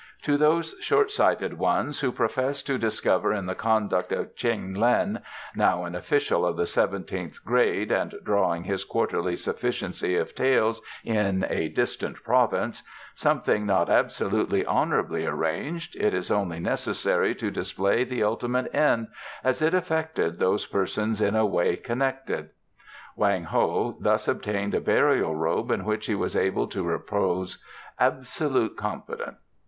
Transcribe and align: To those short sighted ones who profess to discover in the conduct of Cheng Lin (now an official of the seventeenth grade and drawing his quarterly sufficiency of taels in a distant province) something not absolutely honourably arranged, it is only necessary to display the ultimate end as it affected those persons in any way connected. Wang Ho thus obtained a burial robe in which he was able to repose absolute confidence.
To 0.23 0.35
those 0.35 0.73
short 0.79 1.11
sighted 1.11 1.59
ones 1.59 1.99
who 1.99 2.11
profess 2.11 2.63
to 2.63 2.79
discover 2.79 3.31
in 3.31 3.45
the 3.45 3.53
conduct 3.53 4.11
of 4.11 4.35
Cheng 4.35 4.73
Lin 4.73 5.19
(now 5.55 5.83
an 5.85 5.93
official 5.93 6.43
of 6.43 6.57
the 6.57 6.65
seventeenth 6.65 7.45
grade 7.45 7.91
and 7.91 8.15
drawing 8.23 8.63
his 8.63 8.83
quarterly 8.83 9.35
sufficiency 9.35 10.15
of 10.15 10.33
taels 10.33 10.81
in 11.03 11.45
a 11.47 11.67
distant 11.69 12.23
province) 12.23 12.81
something 13.13 13.67
not 13.67 13.91
absolutely 13.91 14.65
honourably 14.65 15.23
arranged, 15.27 15.95
it 15.95 16.15
is 16.15 16.31
only 16.31 16.59
necessary 16.59 17.35
to 17.35 17.51
display 17.51 18.03
the 18.03 18.23
ultimate 18.23 18.73
end 18.73 19.07
as 19.43 19.61
it 19.61 19.75
affected 19.75 20.39
those 20.39 20.65
persons 20.65 21.21
in 21.21 21.35
any 21.35 21.45
way 21.47 21.75
connected. 21.75 22.49
Wang 23.15 23.43
Ho 23.43 23.95
thus 24.01 24.27
obtained 24.27 24.73
a 24.73 24.81
burial 24.81 25.35
robe 25.35 25.69
in 25.69 25.85
which 25.85 26.07
he 26.07 26.15
was 26.15 26.35
able 26.35 26.65
to 26.69 26.81
repose 26.81 27.63
absolute 27.99 28.75
confidence. 28.75 29.37